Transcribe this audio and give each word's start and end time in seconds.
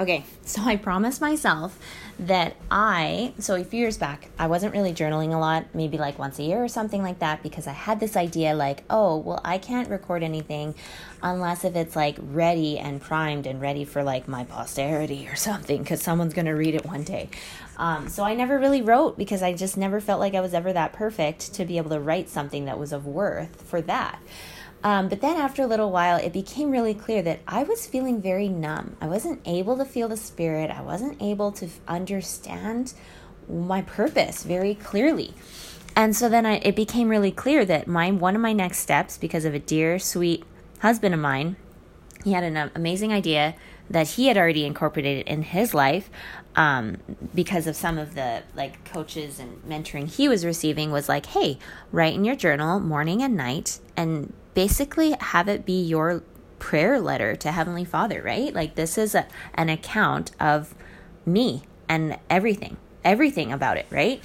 Okay, 0.00 0.24
so 0.46 0.62
I 0.62 0.76
promised 0.76 1.20
myself 1.20 1.78
that 2.20 2.56
I, 2.70 3.34
so 3.38 3.54
a 3.54 3.62
few 3.62 3.80
years 3.80 3.98
back, 3.98 4.30
I 4.38 4.46
wasn't 4.46 4.72
really 4.72 4.94
journaling 4.94 5.34
a 5.34 5.38
lot, 5.38 5.66
maybe 5.74 5.98
like 5.98 6.18
once 6.18 6.38
a 6.38 6.42
year 6.42 6.64
or 6.64 6.68
something 6.68 7.02
like 7.02 7.18
that, 7.18 7.42
because 7.42 7.66
I 7.66 7.72
had 7.72 8.00
this 8.00 8.16
idea 8.16 8.54
like, 8.54 8.82
oh, 8.88 9.18
well, 9.18 9.42
I 9.44 9.58
can't 9.58 9.90
record 9.90 10.22
anything 10.22 10.74
unless 11.22 11.64
if 11.64 11.76
it's 11.76 11.94
like 11.96 12.16
ready 12.18 12.78
and 12.78 12.98
primed 12.98 13.46
and 13.46 13.60
ready 13.60 13.84
for 13.84 14.02
like 14.02 14.26
my 14.26 14.44
posterity 14.44 15.28
or 15.28 15.36
something, 15.36 15.82
because 15.82 16.00
someone's 16.00 16.32
going 16.32 16.46
to 16.46 16.52
read 16.52 16.74
it 16.74 16.86
one 16.86 17.02
day. 17.02 17.28
Um, 17.76 18.08
so 18.08 18.24
I 18.24 18.32
never 18.32 18.58
really 18.58 18.80
wrote 18.80 19.18
because 19.18 19.42
I 19.42 19.52
just 19.52 19.76
never 19.76 20.00
felt 20.00 20.18
like 20.18 20.34
I 20.34 20.40
was 20.40 20.54
ever 20.54 20.72
that 20.72 20.94
perfect 20.94 21.52
to 21.54 21.66
be 21.66 21.76
able 21.76 21.90
to 21.90 22.00
write 22.00 22.30
something 22.30 22.64
that 22.64 22.78
was 22.78 22.94
of 22.94 23.06
worth 23.06 23.60
for 23.68 23.82
that. 23.82 24.18
Um, 24.82 25.08
but 25.08 25.20
then 25.20 25.36
after 25.36 25.62
a 25.62 25.66
little 25.66 25.90
while, 25.90 26.16
it 26.16 26.32
became 26.32 26.70
really 26.70 26.94
clear 26.94 27.22
that 27.22 27.40
I 27.46 27.64
was 27.64 27.86
feeling 27.86 28.22
very 28.22 28.48
numb. 28.48 28.96
I 29.00 29.08
wasn't 29.08 29.40
able 29.44 29.76
to 29.76 29.84
feel 29.84 30.08
the 30.08 30.16
spirit. 30.16 30.70
I 30.70 30.80
wasn't 30.80 31.20
able 31.20 31.52
to 31.52 31.68
understand 31.86 32.94
my 33.48 33.82
purpose 33.82 34.42
very 34.42 34.74
clearly. 34.74 35.34
And 35.96 36.16
so 36.16 36.28
then 36.28 36.46
I, 36.46 36.56
it 36.58 36.76
became 36.76 37.08
really 37.08 37.32
clear 37.32 37.64
that 37.64 37.86
my 37.86 38.10
one 38.10 38.34
of 38.34 38.40
my 38.40 38.52
next 38.52 38.78
steps, 38.78 39.18
because 39.18 39.44
of 39.44 39.54
a 39.54 39.58
dear, 39.58 39.98
sweet 39.98 40.44
husband 40.78 41.14
of 41.14 41.20
mine, 41.20 41.56
he 42.24 42.32
had 42.32 42.44
an 42.44 42.70
amazing 42.74 43.12
idea 43.12 43.54
that 43.88 44.10
he 44.10 44.28
had 44.28 44.36
already 44.36 44.64
incorporated 44.64 45.26
in 45.26 45.42
his 45.42 45.74
life 45.74 46.10
um, 46.54 46.98
because 47.34 47.66
of 47.66 47.74
some 47.76 47.98
of 47.98 48.14
the 48.14 48.42
like 48.54 48.84
coaches 48.84 49.38
and 49.38 49.62
mentoring 49.62 50.08
he 50.08 50.28
was 50.28 50.44
receiving 50.44 50.92
was 50.92 51.08
like 51.08 51.26
hey 51.26 51.58
write 51.92 52.14
in 52.14 52.24
your 52.24 52.36
journal 52.36 52.78
morning 52.80 53.22
and 53.22 53.36
night 53.36 53.80
and 53.96 54.32
basically 54.54 55.16
have 55.20 55.48
it 55.48 55.64
be 55.64 55.80
your 55.80 56.22
prayer 56.58 57.00
letter 57.00 57.34
to 57.36 57.52
Heavenly 57.52 57.84
Father, 57.84 58.22
right? 58.22 58.54
Like 58.54 58.74
this 58.74 58.98
is 58.98 59.14
a, 59.14 59.26
an 59.54 59.68
account 59.68 60.32
of 60.38 60.74
me 61.26 61.62
and 61.88 62.18
everything, 62.28 62.76
everything 63.04 63.52
about 63.52 63.76
it, 63.76 63.86
right? 63.90 64.22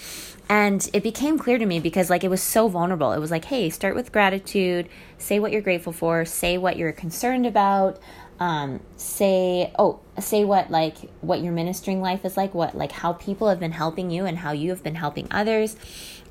And 0.47 0.87
it 0.93 1.01
became 1.01 1.39
clear 1.39 1.57
to 1.57 1.65
me 1.65 1.79
because 1.79 2.09
like 2.09 2.23
it 2.23 2.29
was 2.29 2.43
so 2.43 2.67
vulnerable. 2.67 3.13
It 3.13 3.19
was 3.19 3.31
like, 3.31 3.45
hey, 3.45 3.69
start 3.69 3.95
with 3.95 4.11
gratitude, 4.11 4.87
say 5.17 5.39
what 5.39 5.51
you're 5.51 5.61
grateful 5.61 5.93
for, 5.93 6.23
say 6.25 6.57
what 6.57 6.77
you're 6.77 6.91
concerned 6.91 7.47
about, 7.47 7.99
um, 8.39 8.81
say 8.97 9.71
oh 9.79 9.99
say 10.19 10.43
what 10.43 10.69
like 10.69 10.97
what 11.21 11.41
your 11.41 11.53
ministering 11.53 12.01
life 12.01 12.25
is 12.25 12.37
like 12.37 12.53
what 12.53 12.75
like 12.75 12.91
how 12.91 13.13
people 13.13 13.47
have 13.47 13.59
been 13.59 13.71
helping 13.71 14.09
you 14.09 14.25
and 14.25 14.37
how 14.37 14.51
you 14.51 14.69
have 14.69 14.83
been 14.83 14.95
helping 14.95 15.27
others. 15.31 15.75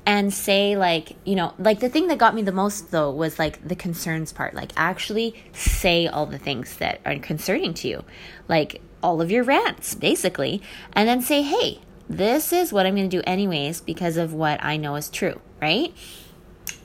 And 0.07 0.31
say 0.31 0.77
like 0.77 1.15
you 1.23 1.35
know 1.35 1.53
like 1.57 1.79
the 1.79 1.89
thing 1.89 2.07
that 2.07 2.17
got 2.17 2.35
me 2.35 2.41
the 2.41 2.51
most 2.51 2.91
though 2.91 3.11
was 3.11 3.39
like 3.39 3.67
the 3.67 3.75
concerns 3.75 4.31
part. 4.31 4.53
Like 4.53 4.71
actually 4.77 5.35
say 5.53 6.07
all 6.07 6.25
the 6.25 6.37
things 6.37 6.77
that 6.77 7.01
are 7.05 7.17
concerning 7.17 7.73
to 7.75 7.87
you. 7.87 8.03
Like 8.47 8.81
all 9.01 9.21
of 9.21 9.31
your 9.31 9.43
rants 9.43 9.95
basically. 9.95 10.61
And 10.93 11.07
then 11.07 11.21
say 11.21 11.41
hey 11.41 11.79
this 12.07 12.53
is 12.53 12.71
what 12.71 12.85
i'm 12.85 12.95
going 12.95 13.09
to 13.09 13.17
do 13.17 13.23
anyways 13.25 13.81
because 13.81 14.17
of 14.17 14.33
what 14.33 14.63
i 14.63 14.77
know 14.77 14.95
is 14.95 15.09
true 15.09 15.39
right 15.61 15.93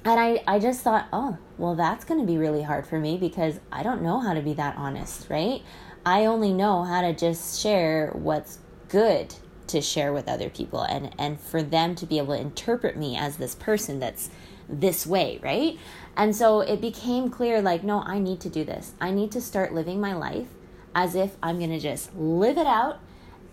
and 0.05 0.19
I, 0.19 0.43
I 0.47 0.59
just 0.59 0.81
thought, 0.81 1.09
oh, 1.13 1.37
well, 1.59 1.75
that's 1.75 2.05
going 2.05 2.21
to 2.21 2.27
be 2.27 2.39
really 2.39 2.63
hard 2.63 2.87
for 2.87 2.99
me 2.99 3.19
because 3.19 3.61
I 3.71 3.83
don't 3.83 4.03
know 4.03 4.21
how 4.21 4.33
to 4.33 4.41
be 4.41 4.55
that 4.55 4.77
honest, 4.77 5.29
right? 5.29 5.63
I 6.07 6.25
only 6.25 6.53
know 6.53 6.85
how 6.85 7.03
to 7.03 7.13
just 7.13 7.61
share 7.61 8.11
what's 8.15 8.59
good 8.89 9.35
to 9.67 9.81
share 9.81 10.13
with 10.13 10.27
other 10.27 10.49
people 10.51 10.83
and, 10.83 11.15
and 11.19 11.39
for 11.39 11.63
them 11.63 11.95
to 11.97 12.07
be 12.07 12.19
able 12.19 12.35
to 12.35 12.41
interpret 12.41 12.97
me 12.97 13.17
as 13.17 13.37
this 13.37 13.55
person 13.55 14.01
that's 14.01 14.31
this 14.69 15.07
way, 15.07 15.39
right? 15.43 15.79
And 16.17 16.35
so 16.35 16.61
it 16.61 16.81
became 16.81 17.31
clear 17.31 17.61
like, 17.61 17.85
no, 17.85 18.03
I 18.03 18.19
need 18.19 18.41
to 18.41 18.49
do 18.49 18.65
this. 18.65 18.95
I 19.01 19.11
need 19.11 19.31
to 19.33 19.41
start 19.41 19.75
living 19.75 20.01
my 20.01 20.15
life 20.15 20.49
as 20.95 21.15
if 21.15 21.37
I'm 21.43 21.59
going 21.59 21.71
to 21.71 21.79
just 21.79 22.15
live 22.17 22.59
it 22.59 22.67
out 22.67 23.01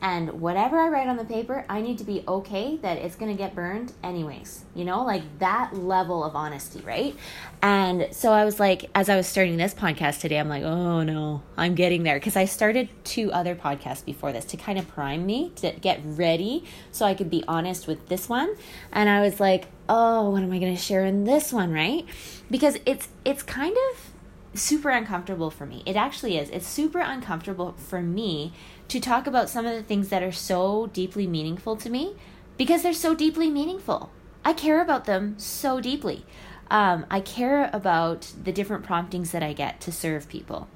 and 0.02 0.40
whatever 0.42 0.78
I 0.80 0.90
write 0.90 1.08
on 1.08 1.18
the 1.18 1.26
paper, 1.26 1.66
I 1.68 1.82
need 1.82 1.98
to 1.98 2.04
be 2.04 2.24
okay 2.28 2.78
that 2.78 2.98
it's 2.98 3.16
going 3.16 3.32
to 3.32 3.38
get 3.38 3.56
burned 3.56 3.94
anyways. 4.04 4.64
You 4.76 4.86
know, 4.86 5.04
like 5.04 5.40
that 5.40 5.76
level 5.76 6.24
of 6.24 6.36
honesty, 6.36 6.82
right? 6.82 7.16
And 7.64 8.08
so 8.12 8.32
I 8.32 8.46
was 8.46 8.60
like, 8.60 8.92
as 8.94 9.10
I 9.10 9.16
was 9.16 9.26
starting 9.26 9.58
this 9.58 9.74
podcast 9.74 10.20
today, 10.20 10.38
I'm 10.38 10.50
like, 10.50 10.64
oh 10.64 11.02
no, 11.02 11.42
I'm 11.58 11.74
getting 11.74 12.04
there. 12.04 12.18
Because 12.18 12.36
I 12.36 12.46
started 12.46 12.90
two 13.04 13.32
other 13.32 13.56
podcasts 13.56 14.06
before 14.06 14.32
this 14.32 14.46
to 14.46 14.58
kind 14.58 14.78
of 14.78 14.88
prime 14.88 15.26
me 15.26 15.52
to 15.58 15.72
get 15.72 16.00
ready 16.04 16.64
so 16.92 17.06
I 17.06 17.16
could 17.16 17.32
be 17.32 17.44
honest 17.48 17.88
with 17.88 18.08
this 18.08 18.30
one. 18.30 18.56
And 18.92 19.10
I 19.10 19.22
was 19.22 19.40
like, 19.40 19.66
oh, 19.90 20.30
what 20.30 20.44
am 20.44 20.52
I 20.52 20.60
going 20.60 20.76
to 20.76 20.82
share 20.82 21.06
in 21.06 21.24
this 21.24 21.52
one, 21.52 21.72
right? 21.72 22.06
Because 22.52 22.78
it's 22.86 23.08
it's 23.26 23.42
kind 23.42 23.76
of 23.92 24.12
super 24.54 24.90
uncomfortable 24.90 25.50
for 25.50 25.66
me. 25.66 25.84
It 25.86 25.96
actually 25.96 26.38
is. 26.38 26.50
It's 26.50 26.68
super 26.68 27.00
uncomfortable 27.00 27.74
for 27.78 28.02
me 28.02 28.54
to 28.88 29.00
talk 29.00 29.28
about 29.28 29.50
some 29.50 29.66
of 29.66 29.76
the 29.76 29.84
things 29.84 30.10
that 30.10 30.24
are 30.24 30.32
so 30.32 30.88
deeply 30.88 31.28
meaningful 31.28 31.76
to 31.78 31.90
me 31.90 32.16
because 32.58 32.84
they're 32.84 32.94
so 32.94 33.14
deeply 33.14 33.50
meaningful. 33.50 34.12
I 34.44 34.54
care 34.54 34.82
about 34.82 35.06
them 35.06 35.38
so 35.38 35.82
deeply. 35.82 36.26
Um, 36.70 37.06
I 37.10 37.20
care 37.22 37.70
about 37.74 38.32
the 38.44 38.52
different 38.52 38.84
promptings 38.84 39.32
that 39.32 39.44
I 39.44 39.54
get 39.54 39.80
to 39.82 39.92
serve 39.92 40.30
people. 40.30 40.68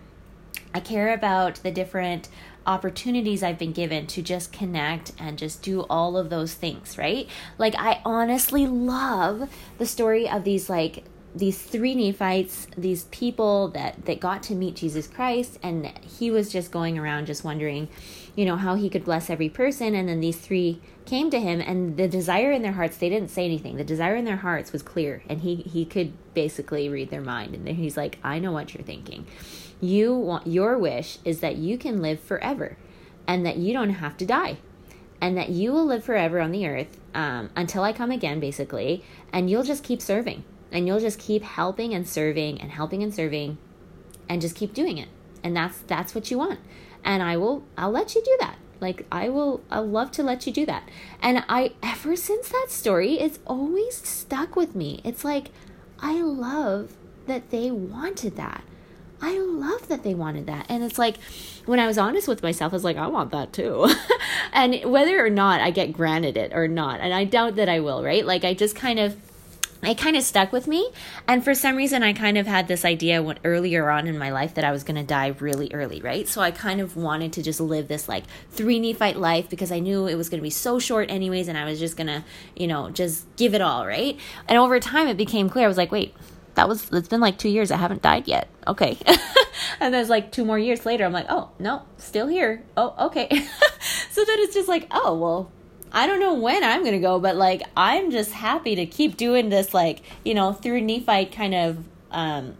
I 0.73 0.79
care 0.79 1.13
about 1.13 1.55
the 1.63 1.71
different 1.71 2.29
opportunities 2.65 3.43
I've 3.43 3.57
been 3.57 3.73
given 3.73 4.07
to 4.07 4.21
just 4.21 4.53
connect 4.53 5.11
and 5.17 5.37
just 5.37 5.61
do 5.61 5.81
all 5.81 6.15
of 6.15 6.29
those 6.29 6.53
things, 6.53 6.97
right? 6.97 7.27
Like, 7.57 7.75
I 7.77 8.01
honestly 8.05 8.67
love 8.67 9.49
the 9.77 9.85
story 9.85 10.29
of 10.29 10.43
these, 10.43 10.69
like, 10.69 11.03
these 11.33 11.61
three 11.61 11.95
Nephites, 11.95 12.67
these 12.77 13.05
people 13.05 13.69
that 13.69 14.05
that 14.05 14.19
got 14.19 14.43
to 14.43 14.55
meet 14.55 14.75
Jesus 14.75 15.07
Christ, 15.07 15.59
and 15.63 15.91
he 15.99 16.29
was 16.29 16.51
just 16.51 16.71
going 16.71 16.97
around 16.97 17.25
just 17.25 17.43
wondering, 17.43 17.87
you 18.35 18.45
know, 18.45 18.57
how 18.57 18.75
he 18.75 18.89
could 18.89 19.05
bless 19.05 19.29
every 19.29 19.49
person. 19.49 19.95
And 19.95 20.09
then 20.09 20.19
these 20.19 20.37
three 20.37 20.81
came 21.05 21.29
to 21.29 21.39
him, 21.39 21.61
and 21.61 21.97
the 21.97 22.07
desire 22.07 22.51
in 22.51 22.61
their 22.61 22.73
hearts, 22.73 22.97
they 22.97 23.09
didn't 23.09 23.29
say 23.29 23.45
anything. 23.45 23.77
The 23.77 23.83
desire 23.83 24.15
in 24.15 24.25
their 24.25 24.37
hearts 24.37 24.73
was 24.73 24.83
clear, 24.83 25.23
and 25.29 25.41
he 25.41 25.55
he 25.55 25.85
could 25.85 26.13
basically 26.33 26.89
read 26.89 27.09
their 27.09 27.21
mind. 27.21 27.55
And 27.55 27.65
then 27.65 27.75
he's 27.75 27.97
like, 27.97 28.17
I 28.23 28.39
know 28.39 28.51
what 28.51 28.73
you're 28.73 28.83
thinking. 28.83 29.25
You 29.79 30.13
want 30.13 30.47
your 30.47 30.77
wish 30.77 31.17
is 31.23 31.39
that 31.39 31.55
you 31.55 31.77
can 31.77 32.01
live 32.01 32.19
forever, 32.19 32.77
and 33.25 33.45
that 33.45 33.57
you 33.57 33.73
don't 33.73 33.89
have 33.91 34.17
to 34.17 34.25
die 34.25 34.57
and 35.23 35.37
that 35.37 35.49
you 35.49 35.71
will 35.71 35.85
live 35.85 36.03
forever 36.03 36.39
on 36.39 36.51
the 36.51 36.65
earth 36.65 36.97
um, 37.13 37.51
until 37.55 37.83
I 37.83 37.93
come 37.93 38.09
again, 38.09 38.39
basically, 38.39 39.03
and 39.31 39.51
you'll 39.51 39.61
just 39.61 39.83
keep 39.83 40.01
serving 40.01 40.43
and 40.71 40.87
you'll 40.87 40.99
just 40.99 41.19
keep 41.19 41.43
helping 41.43 41.93
and 41.93 42.07
serving 42.07 42.59
and 42.59 42.71
helping 42.71 43.03
and 43.03 43.13
serving 43.13 43.57
and 44.29 44.41
just 44.41 44.55
keep 44.55 44.73
doing 44.73 44.97
it 44.97 45.09
and 45.43 45.55
that's 45.55 45.79
that's 45.81 46.15
what 46.15 46.31
you 46.31 46.37
want 46.37 46.59
and 47.03 47.21
i 47.21 47.35
will 47.35 47.63
i'll 47.77 47.91
let 47.91 48.15
you 48.15 48.21
do 48.23 48.37
that 48.39 48.57
like 48.79 49.05
i 49.11 49.27
will 49.27 49.61
i'll 49.69 49.85
love 49.85 50.11
to 50.11 50.23
let 50.23 50.47
you 50.47 50.53
do 50.53 50.65
that 50.65 50.87
and 51.21 51.43
i 51.49 51.71
ever 51.83 52.15
since 52.15 52.49
that 52.49 52.67
story 52.69 53.19
it's 53.19 53.39
always 53.45 53.95
stuck 53.95 54.55
with 54.55 54.75
me 54.75 55.01
it's 55.03 55.25
like 55.25 55.49
i 55.99 56.21
love 56.21 56.95
that 57.27 57.49
they 57.49 57.69
wanted 57.69 58.35
that 58.35 58.63
I 59.21 59.37
love 59.37 59.87
that 59.87 60.03
they 60.03 60.15
wanted 60.15 60.47
that. 60.47 60.65
And 60.67 60.83
it's 60.83 60.97
like 60.97 61.17
when 61.65 61.79
I 61.79 61.85
was 61.85 61.97
honest 61.97 62.27
with 62.27 62.41
myself, 62.41 62.73
I 62.73 62.75
was 62.75 62.83
like, 62.83 62.97
I 62.97 63.07
want 63.07 63.31
that 63.31 63.53
too. 63.53 63.87
and 64.53 64.83
whether 64.85 65.23
or 65.23 65.29
not 65.29 65.61
I 65.61 65.69
get 65.69 65.93
granted 65.93 66.37
it 66.37 66.53
or 66.53 66.67
not, 66.67 66.99
and 67.01 67.13
I 67.13 67.25
doubt 67.25 67.55
that 67.57 67.69
I 67.69 67.81
will, 67.81 68.03
right? 68.03 68.25
Like 68.25 68.43
I 68.43 68.53
just 68.53 68.75
kind 68.75 68.99
of 68.99 69.15
it 69.83 69.97
kind 69.97 70.15
of 70.15 70.23
stuck 70.23 70.51
with 70.51 70.67
me. 70.67 70.91
And 71.27 71.43
for 71.43 71.55
some 71.55 71.75
reason, 71.75 72.03
I 72.03 72.13
kind 72.13 72.37
of 72.37 72.45
had 72.45 72.67
this 72.67 72.85
idea 72.85 73.23
when, 73.23 73.39
earlier 73.43 73.89
on 73.89 74.07
in 74.07 74.17
my 74.17 74.31
life 74.31 74.53
that 74.53 74.63
I 74.63 74.71
was 74.71 74.83
going 74.83 74.97
to 74.97 75.03
die 75.03 75.27
really 75.39 75.71
early, 75.73 76.01
right? 76.01 76.27
So 76.27 76.41
I 76.41 76.51
kind 76.51 76.81
of 76.81 76.95
wanted 76.95 77.33
to 77.33 77.43
just 77.43 77.59
live 77.59 77.87
this 77.87 78.07
like 78.07 78.25
three 78.51 78.79
Nephite 78.79 79.17
life 79.17 79.49
because 79.49 79.71
I 79.71 79.79
knew 79.79 80.07
it 80.07 80.15
was 80.15 80.29
going 80.29 80.39
to 80.39 80.43
be 80.43 80.51
so 80.51 80.77
short, 80.77 81.09
anyways, 81.09 81.47
and 81.47 81.57
I 81.57 81.65
was 81.65 81.79
just 81.79 81.97
going 81.97 82.07
to, 82.07 82.23
you 82.55 82.67
know, 82.67 82.89
just 82.91 83.25
give 83.37 83.55
it 83.55 83.61
all, 83.61 83.87
right? 83.87 84.19
And 84.47 84.57
over 84.57 84.79
time, 84.79 85.07
it 85.07 85.17
became 85.17 85.49
clear. 85.49 85.65
I 85.65 85.67
was 85.67 85.77
like, 85.77 85.91
wait, 85.91 86.13
that 86.55 86.67
was, 86.67 86.91
it's 86.91 87.07
been 87.07 87.21
like 87.21 87.37
two 87.37 87.49
years. 87.49 87.71
I 87.71 87.77
haven't 87.77 88.03
died 88.03 88.27
yet. 88.27 88.49
Okay. 88.67 88.97
and 89.05 89.19
then 89.79 89.91
there's 89.93 90.09
like 90.09 90.31
two 90.31 90.45
more 90.45 90.59
years 90.59 90.85
later, 90.85 91.05
I'm 91.05 91.13
like, 91.13 91.27
oh, 91.29 91.49
no, 91.57 91.83
still 91.97 92.27
here. 92.27 92.63
Oh, 92.77 93.07
okay. 93.07 93.29
so 94.11 94.23
then 94.25 94.39
it's 94.39 94.53
just 94.53 94.67
like, 94.67 94.87
oh, 94.91 95.17
well, 95.17 95.51
I 95.91 96.07
don't 96.07 96.19
know 96.19 96.33
when 96.33 96.63
I'm 96.63 96.81
going 96.81 96.93
to 96.93 96.99
go, 96.99 97.19
but 97.19 97.35
like 97.35 97.63
I'm 97.75 98.11
just 98.11 98.31
happy 98.31 98.75
to 98.75 98.85
keep 98.85 99.17
doing 99.17 99.49
this 99.49 99.73
like, 99.73 100.01
you 100.23 100.33
know, 100.33 100.53
three 100.53 100.81
Nephite 100.81 101.31
kind 101.31 101.53
of 101.53 101.83
um 102.11 102.55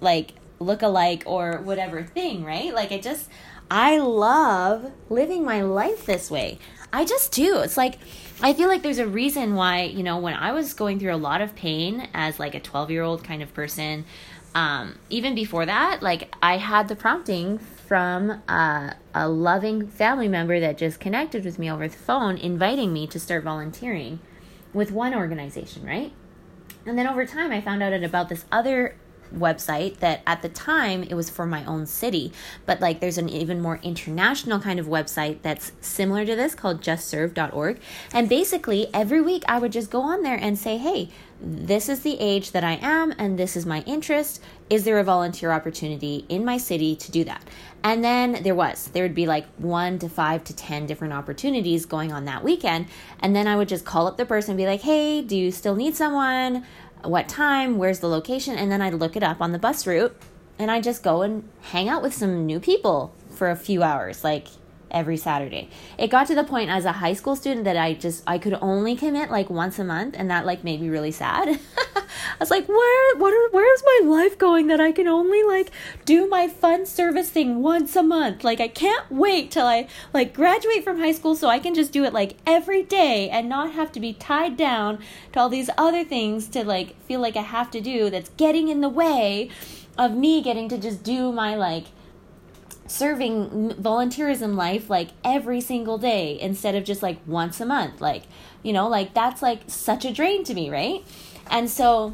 like 0.00 0.32
look 0.58 0.82
alike 0.82 1.22
or 1.26 1.58
whatever 1.60 2.02
thing, 2.02 2.44
right? 2.44 2.74
Like 2.74 2.92
I 2.92 2.98
just 2.98 3.28
I 3.70 3.98
love 3.98 4.92
living 5.08 5.44
my 5.44 5.62
life 5.62 6.06
this 6.06 6.30
way. 6.30 6.58
I 6.92 7.04
just 7.04 7.32
do. 7.32 7.60
It's 7.60 7.76
like 7.76 7.98
I 8.42 8.52
feel 8.52 8.68
like 8.68 8.82
there's 8.82 8.98
a 8.98 9.06
reason 9.06 9.54
why, 9.54 9.82
you 9.82 10.02
know, 10.02 10.18
when 10.18 10.34
I 10.34 10.52
was 10.52 10.74
going 10.74 10.98
through 10.98 11.14
a 11.14 11.16
lot 11.16 11.40
of 11.40 11.54
pain 11.54 12.08
as 12.12 12.38
like 12.38 12.54
a 12.54 12.60
12-year-old 12.60 13.22
kind 13.24 13.42
of 13.42 13.54
person, 13.54 14.04
um 14.54 14.98
even 15.10 15.34
before 15.34 15.66
that, 15.66 16.02
like 16.02 16.34
I 16.42 16.58
had 16.58 16.88
the 16.88 16.96
prompting 16.96 17.60
from 17.86 18.30
a, 18.48 18.96
a 19.14 19.28
loving 19.28 19.86
family 19.88 20.28
member 20.28 20.58
that 20.60 20.78
just 20.78 21.00
connected 21.00 21.44
with 21.44 21.58
me 21.58 21.70
over 21.70 21.88
the 21.88 21.96
phone, 21.96 22.36
inviting 22.36 22.92
me 22.92 23.06
to 23.06 23.20
start 23.20 23.44
volunteering 23.44 24.20
with 24.72 24.90
one 24.90 25.14
organization, 25.14 25.84
right? 25.84 26.12
And 26.86 26.98
then 26.98 27.06
over 27.06 27.24
time, 27.26 27.50
I 27.50 27.60
found 27.60 27.82
out 27.82 27.92
about 27.92 28.28
this 28.28 28.44
other 28.50 28.96
website 29.34 29.98
that 29.98 30.22
at 30.26 30.42
the 30.42 30.48
time 30.48 31.02
it 31.02 31.14
was 31.14 31.30
for 31.30 31.46
my 31.46 31.64
own 31.64 31.86
city, 31.86 32.32
but 32.66 32.80
like 32.80 33.00
there's 33.00 33.18
an 33.18 33.28
even 33.28 33.60
more 33.60 33.80
international 33.82 34.60
kind 34.60 34.78
of 34.78 34.86
website 34.86 35.42
that's 35.42 35.72
similar 35.80 36.24
to 36.24 36.36
this 36.36 36.54
called 36.54 36.80
justserve.org. 36.80 37.80
And 38.12 38.28
basically, 38.28 38.88
every 38.94 39.20
week 39.20 39.42
I 39.48 39.58
would 39.58 39.72
just 39.72 39.90
go 39.90 40.02
on 40.02 40.22
there 40.22 40.36
and 40.36 40.58
say, 40.58 40.76
hey, 40.76 41.08
this 41.40 41.88
is 41.88 42.00
the 42.00 42.18
age 42.20 42.52
that 42.52 42.64
I 42.64 42.78
am 42.80 43.12
and 43.18 43.38
this 43.38 43.56
is 43.56 43.66
my 43.66 43.82
interest. 43.82 44.42
Is 44.70 44.84
there 44.84 44.98
a 44.98 45.04
volunteer 45.04 45.50
opportunity 45.52 46.24
in 46.28 46.44
my 46.44 46.56
city 46.56 46.96
to 46.96 47.10
do 47.10 47.24
that? 47.24 47.42
And 47.84 48.02
then 48.02 48.42
there 48.42 48.54
was. 48.54 48.88
There 48.88 49.02
would 49.04 49.14
be 49.14 49.26
like 49.26 49.44
one 49.58 49.98
to 49.98 50.08
five 50.08 50.42
to 50.44 50.56
10 50.56 50.86
different 50.86 51.12
opportunities 51.12 51.84
going 51.84 52.12
on 52.12 52.24
that 52.24 52.42
weekend. 52.42 52.86
And 53.20 53.36
then 53.36 53.46
I 53.46 53.56
would 53.56 53.68
just 53.68 53.84
call 53.84 54.06
up 54.06 54.16
the 54.16 54.24
person 54.24 54.52
and 54.52 54.56
be 54.58 54.64
like, 54.64 54.80
hey, 54.80 55.20
do 55.20 55.36
you 55.36 55.52
still 55.52 55.76
need 55.76 55.94
someone? 55.94 56.64
What 57.02 57.28
time? 57.28 57.76
Where's 57.76 58.00
the 58.00 58.08
location? 58.08 58.56
And 58.56 58.72
then 58.72 58.80
I'd 58.80 58.94
look 58.94 59.16
it 59.16 59.22
up 59.22 59.42
on 59.42 59.52
the 59.52 59.58
bus 59.58 59.86
route 59.86 60.16
and 60.58 60.70
I 60.70 60.80
just 60.80 61.02
go 61.02 61.20
and 61.20 61.46
hang 61.60 61.90
out 61.90 62.02
with 62.02 62.14
some 62.14 62.46
new 62.46 62.58
people 62.58 63.14
for 63.28 63.50
a 63.50 63.56
few 63.56 63.82
hours. 63.82 64.24
Like, 64.24 64.48
every 64.94 65.16
Saturday. 65.18 65.68
It 65.98 66.08
got 66.08 66.26
to 66.28 66.34
the 66.34 66.44
point 66.44 66.70
as 66.70 66.86
a 66.86 66.92
high 66.92 67.12
school 67.12 67.36
student 67.36 67.64
that 67.64 67.76
I 67.76 67.92
just 67.92 68.22
I 68.26 68.38
could 68.38 68.56
only 68.62 68.96
commit 68.96 69.30
like 69.30 69.50
once 69.50 69.78
a 69.78 69.84
month 69.84 70.14
and 70.16 70.30
that 70.30 70.46
like 70.46 70.64
made 70.64 70.80
me 70.80 70.88
really 70.88 71.10
sad. 71.10 71.60
I 71.96 72.36
was 72.40 72.50
like, 72.50 72.68
"Where 72.68 73.16
what 73.16 73.34
are, 73.34 73.50
where's 73.50 73.82
my 73.84 74.00
life 74.08 74.38
going 74.38 74.68
that 74.68 74.80
I 74.80 74.92
can 74.92 75.08
only 75.08 75.42
like 75.42 75.70
do 76.04 76.28
my 76.28 76.48
fun 76.48 76.86
service 76.86 77.28
thing 77.28 77.60
once 77.62 77.96
a 77.96 78.02
month? 78.02 78.44
Like 78.44 78.60
I 78.60 78.68
can't 78.68 79.10
wait 79.10 79.50
till 79.50 79.66
I 79.66 79.88
like 80.12 80.32
graduate 80.32 80.84
from 80.84 81.00
high 81.00 81.12
school 81.12 81.34
so 81.34 81.48
I 81.48 81.58
can 81.58 81.74
just 81.74 81.92
do 81.92 82.04
it 82.04 82.12
like 82.12 82.36
every 82.46 82.82
day 82.82 83.28
and 83.28 83.48
not 83.48 83.72
have 83.72 83.90
to 83.92 84.00
be 84.00 84.12
tied 84.12 84.56
down 84.56 85.00
to 85.32 85.40
all 85.40 85.48
these 85.48 85.70
other 85.76 86.04
things 86.04 86.46
to 86.48 86.64
like 86.64 87.00
feel 87.02 87.20
like 87.20 87.36
I 87.36 87.42
have 87.42 87.70
to 87.72 87.80
do 87.80 88.10
that's 88.10 88.30
getting 88.30 88.68
in 88.68 88.80
the 88.80 88.88
way 88.88 89.50
of 89.98 90.12
me 90.12 90.42
getting 90.42 90.68
to 90.68 90.78
just 90.78 91.02
do 91.02 91.32
my 91.32 91.54
like 91.54 91.86
serving 92.86 93.70
volunteerism 93.70 94.56
life 94.56 94.90
like 94.90 95.08
every 95.24 95.60
single 95.60 95.98
day 95.98 96.38
instead 96.40 96.74
of 96.74 96.84
just 96.84 97.02
like 97.02 97.18
once 97.26 97.60
a 97.60 97.66
month. 97.66 98.00
Like 98.00 98.24
you 98.62 98.72
know 98.72 98.88
like 98.88 99.14
that's 99.14 99.42
like 99.42 99.60
such 99.66 100.04
a 100.04 100.12
drain 100.12 100.44
to 100.44 100.54
me 100.54 100.70
right? 100.70 101.04
And 101.50 101.70
so 101.70 102.12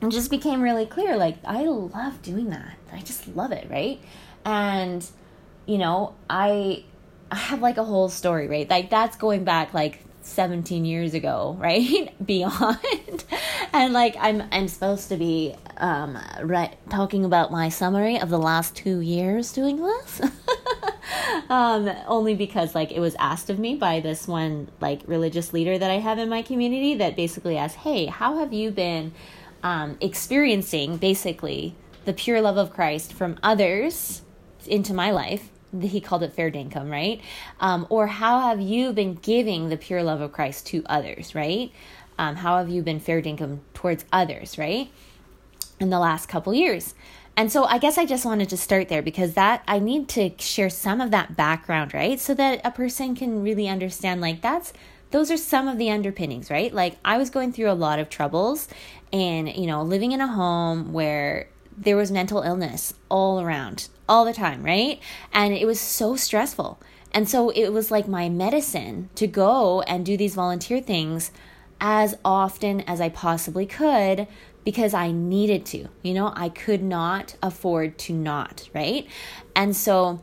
it 0.00 0.08
just 0.08 0.30
became 0.30 0.62
really 0.62 0.86
clear 0.86 1.16
like 1.16 1.36
i 1.44 1.62
love 1.64 2.22
doing 2.22 2.50
that. 2.50 2.76
I 2.92 3.00
just 3.00 3.28
love 3.36 3.52
it 3.52 3.68
right? 3.70 4.00
And 4.44 5.06
you 5.66 5.78
know 5.78 6.14
i 6.28 6.84
i 7.30 7.36
have 7.36 7.60
like 7.60 7.76
a 7.76 7.84
whole 7.84 8.08
story 8.08 8.48
right? 8.48 8.68
Like 8.68 8.90
that's 8.90 9.16
going 9.16 9.44
back 9.44 9.74
like 9.74 10.04
17 10.22 10.84
years 10.84 11.14
ago 11.14 11.56
right? 11.60 12.14
Beyond 12.24 13.24
and 13.72 13.92
like 13.92 14.16
i'm 14.18 14.42
i'm 14.52 14.68
supposed 14.68 15.08
to 15.08 15.16
be 15.16 15.54
um 15.76 16.18
right 16.42 16.76
talking 16.90 17.24
about 17.24 17.50
my 17.50 17.68
summary 17.68 18.20
of 18.20 18.28
the 18.28 18.38
last 18.38 18.74
two 18.74 19.00
years 19.00 19.52
doing 19.52 19.76
this 19.76 20.20
um 21.50 21.90
only 22.06 22.34
because 22.34 22.74
like 22.74 22.90
it 22.90 23.00
was 23.00 23.14
asked 23.18 23.50
of 23.50 23.58
me 23.58 23.74
by 23.74 24.00
this 24.00 24.26
one 24.26 24.68
like 24.80 25.00
religious 25.06 25.52
leader 25.52 25.78
that 25.78 25.90
i 25.90 25.98
have 25.98 26.18
in 26.18 26.28
my 26.28 26.42
community 26.42 26.94
that 26.94 27.16
basically 27.16 27.56
asked 27.56 27.76
hey 27.76 28.06
how 28.06 28.38
have 28.38 28.52
you 28.52 28.70
been 28.70 29.12
um 29.62 29.96
experiencing 30.00 30.96
basically 30.96 31.74
the 32.04 32.12
pure 32.12 32.40
love 32.40 32.56
of 32.56 32.72
christ 32.72 33.12
from 33.12 33.38
others 33.42 34.22
into 34.66 34.92
my 34.92 35.10
life 35.10 35.48
he 35.82 36.00
called 36.00 36.22
it 36.22 36.32
fair 36.32 36.50
dinkum, 36.50 36.90
right? 36.90 37.20
Um, 37.60 37.86
or 37.90 38.06
how 38.06 38.40
have 38.40 38.60
you 38.60 38.92
been 38.92 39.14
giving 39.14 39.68
the 39.68 39.76
pure 39.76 40.02
love 40.02 40.20
of 40.20 40.32
Christ 40.32 40.66
to 40.68 40.82
others, 40.86 41.34
right? 41.34 41.70
Um, 42.20 42.36
how 42.36 42.58
have 42.58 42.68
you 42.68 42.82
been 42.82 43.00
fair 43.00 43.22
dinkum 43.22 43.60
towards 43.72 44.04
others, 44.12 44.58
right? 44.58 44.90
In 45.80 45.88
the 45.88 45.98
last 45.98 46.28
couple 46.28 46.52
years. 46.52 46.94
And 47.34 47.50
so 47.50 47.64
I 47.64 47.78
guess 47.78 47.96
I 47.96 48.04
just 48.04 48.26
wanted 48.26 48.50
to 48.50 48.58
start 48.58 48.90
there 48.90 49.00
because 49.00 49.32
that 49.32 49.62
I 49.66 49.78
need 49.78 50.06
to 50.10 50.30
share 50.36 50.68
some 50.68 51.00
of 51.00 51.10
that 51.12 51.34
background, 51.34 51.94
right? 51.94 52.20
So 52.20 52.34
that 52.34 52.60
a 52.62 52.70
person 52.70 53.16
can 53.16 53.42
really 53.42 53.66
understand 53.68 54.20
like 54.20 54.42
that's 54.42 54.74
those 55.12 55.30
are 55.30 55.38
some 55.38 55.66
of 55.66 55.78
the 55.78 55.90
underpinnings, 55.90 56.50
right? 56.50 56.74
Like 56.74 56.98
I 57.06 57.16
was 57.16 57.30
going 57.30 57.54
through 57.54 57.70
a 57.70 57.72
lot 57.72 57.98
of 57.98 58.10
troubles 58.10 58.68
and, 59.14 59.48
you 59.48 59.66
know, 59.66 59.82
living 59.82 60.12
in 60.12 60.20
a 60.20 60.28
home 60.28 60.92
where 60.92 61.48
there 61.74 61.96
was 61.96 62.12
mental 62.12 62.42
illness 62.42 62.92
all 63.08 63.40
around, 63.40 63.88
all 64.10 64.26
the 64.26 64.34
time, 64.34 64.62
right? 64.62 65.00
And 65.32 65.54
it 65.54 65.64
was 65.64 65.80
so 65.80 66.16
stressful. 66.16 66.78
And 67.12 67.26
so 67.30 67.48
it 67.48 67.70
was 67.70 67.90
like 67.90 68.06
my 68.06 68.28
medicine 68.28 69.08
to 69.14 69.26
go 69.26 69.80
and 69.82 70.04
do 70.04 70.18
these 70.18 70.34
volunteer 70.34 70.82
things 70.82 71.30
as 71.80 72.16
often 72.24 72.82
as 72.82 73.00
I 73.00 73.08
possibly 73.08 73.66
could 73.66 74.26
because 74.64 74.92
I 74.94 75.10
needed 75.10 75.64
to. 75.66 75.88
You 76.02 76.14
know, 76.14 76.32
I 76.36 76.48
could 76.48 76.82
not 76.82 77.36
afford 77.42 77.98
to 77.98 78.12
not, 78.12 78.68
right? 78.74 79.06
And 79.56 79.74
so 79.74 80.22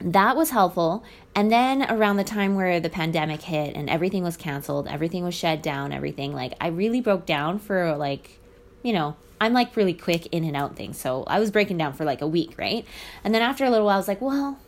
that 0.00 0.36
was 0.36 0.50
helpful. 0.50 1.04
And 1.34 1.52
then 1.52 1.88
around 1.90 2.16
the 2.16 2.24
time 2.24 2.54
where 2.56 2.80
the 2.80 2.88
pandemic 2.88 3.42
hit 3.42 3.76
and 3.76 3.88
everything 3.88 4.24
was 4.24 4.36
canceled, 4.36 4.88
everything 4.88 5.24
was 5.24 5.34
shut 5.34 5.62
down, 5.62 5.92
everything, 5.92 6.32
like 6.34 6.54
I 6.60 6.68
really 6.68 7.00
broke 7.00 7.26
down 7.26 7.58
for 7.58 7.96
like, 7.96 8.40
you 8.82 8.92
know, 8.92 9.16
I'm 9.40 9.52
like 9.52 9.76
really 9.76 9.94
quick 9.94 10.26
in 10.32 10.44
and 10.44 10.56
out 10.56 10.76
things. 10.76 10.98
So 10.98 11.24
I 11.26 11.38
was 11.38 11.50
breaking 11.50 11.78
down 11.78 11.92
for 11.92 12.04
like 12.04 12.20
a 12.20 12.26
week, 12.26 12.54
right? 12.58 12.84
And 13.24 13.34
then 13.34 13.42
after 13.42 13.64
a 13.64 13.70
little 13.70 13.86
while, 13.86 13.96
I 13.96 13.98
was 13.98 14.08
like, 14.08 14.20
well, 14.20 14.58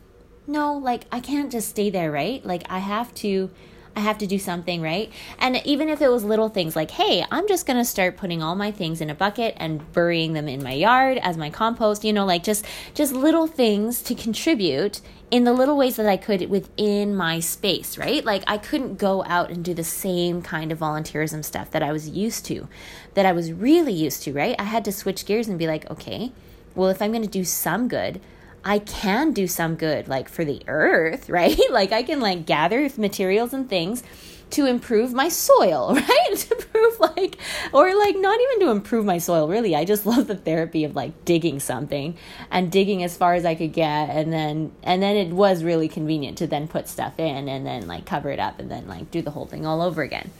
no, 0.46 0.74
like 0.74 1.04
I 1.10 1.20
can't 1.20 1.50
just 1.50 1.68
stay 1.68 1.90
there, 1.90 2.10
right? 2.10 2.44
Like 2.44 2.62
I 2.68 2.78
have 2.78 3.14
to. 3.16 3.50
I 3.94 4.00
have 4.00 4.18
to 4.18 4.26
do 4.26 4.38
something, 4.38 4.80
right? 4.80 5.12
And 5.38 5.60
even 5.64 5.88
if 5.88 6.00
it 6.00 6.08
was 6.08 6.24
little 6.24 6.48
things 6.48 6.74
like, 6.74 6.92
hey, 6.92 7.24
I'm 7.30 7.46
just 7.46 7.66
going 7.66 7.76
to 7.76 7.84
start 7.84 8.16
putting 8.16 8.42
all 8.42 8.54
my 8.54 8.70
things 8.70 9.00
in 9.00 9.10
a 9.10 9.14
bucket 9.14 9.54
and 9.58 9.92
burying 9.92 10.32
them 10.32 10.48
in 10.48 10.62
my 10.62 10.72
yard 10.72 11.18
as 11.18 11.36
my 11.36 11.50
compost, 11.50 12.04
you 12.04 12.12
know, 12.12 12.24
like 12.24 12.42
just 12.42 12.64
just 12.94 13.12
little 13.12 13.46
things 13.46 14.00
to 14.02 14.14
contribute 14.14 15.00
in 15.30 15.44
the 15.44 15.52
little 15.52 15.76
ways 15.76 15.96
that 15.96 16.06
I 16.06 16.16
could 16.16 16.48
within 16.50 17.14
my 17.14 17.40
space, 17.40 17.98
right? 17.98 18.24
Like 18.24 18.44
I 18.46 18.58
couldn't 18.58 18.96
go 18.96 19.24
out 19.24 19.50
and 19.50 19.64
do 19.64 19.74
the 19.74 19.84
same 19.84 20.42
kind 20.42 20.72
of 20.72 20.78
volunteerism 20.78 21.44
stuff 21.44 21.70
that 21.70 21.82
I 21.82 21.92
was 21.92 22.08
used 22.08 22.44
to, 22.46 22.68
that 23.14 23.26
I 23.26 23.32
was 23.32 23.52
really 23.52 23.92
used 23.92 24.22
to, 24.24 24.32
right? 24.32 24.56
I 24.58 24.64
had 24.64 24.84
to 24.86 24.92
switch 24.92 25.26
gears 25.26 25.48
and 25.48 25.58
be 25.58 25.66
like, 25.66 25.90
okay, 25.90 26.32
well, 26.74 26.88
if 26.88 27.02
I'm 27.02 27.12
going 27.12 27.22
to 27.22 27.28
do 27.28 27.44
some 27.44 27.88
good, 27.88 28.20
I 28.64 28.78
can 28.78 29.32
do 29.32 29.46
some 29.46 29.76
good, 29.76 30.08
like 30.08 30.28
for 30.28 30.44
the 30.44 30.62
earth, 30.66 31.28
right? 31.30 31.58
like 31.70 31.92
I 31.92 32.02
can 32.02 32.20
like 32.20 32.46
gather 32.46 32.88
materials 32.96 33.52
and 33.52 33.68
things 33.68 34.02
to 34.50 34.66
improve 34.66 35.12
my 35.12 35.28
soil, 35.28 35.94
right? 35.94 36.36
to 36.36 36.54
improve 36.54 37.00
like 37.00 37.38
or 37.72 37.94
like 37.96 38.16
not 38.16 38.38
even 38.40 38.66
to 38.66 38.70
improve 38.70 39.04
my 39.04 39.18
soil, 39.18 39.48
really. 39.48 39.74
I 39.74 39.84
just 39.84 40.06
love 40.12 40.26
the 40.26 40.36
therapy 40.36 40.84
of 40.84 40.94
like 40.94 41.24
digging 41.24 41.58
something 41.60 42.16
and 42.50 42.70
digging 42.70 43.02
as 43.02 43.16
far 43.16 43.34
as 43.34 43.44
I 43.44 43.54
could 43.54 43.72
get 43.72 44.10
and 44.10 44.32
then 44.32 44.72
and 44.82 45.02
then 45.02 45.16
it 45.16 45.32
was 45.32 45.64
really 45.64 45.88
convenient 45.88 46.38
to 46.38 46.46
then 46.46 46.68
put 46.68 46.88
stuff 46.88 47.18
in 47.18 47.48
and 47.48 47.66
then 47.66 47.86
like 47.86 48.06
cover 48.06 48.30
it 48.30 48.38
up 48.38 48.58
and 48.58 48.70
then 48.70 48.86
like 48.86 49.10
do 49.10 49.22
the 49.22 49.30
whole 49.30 49.46
thing 49.46 49.66
all 49.66 49.82
over 49.82 50.02
again. 50.02 50.30